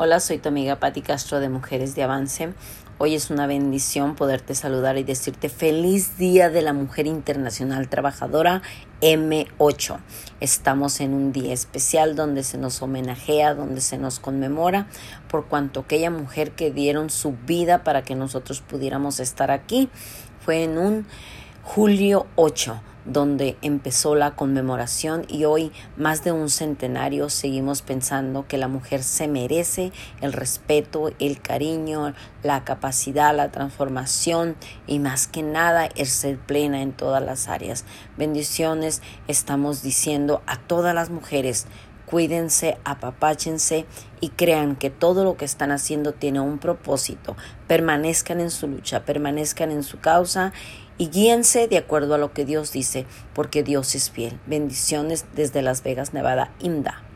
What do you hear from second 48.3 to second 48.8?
en su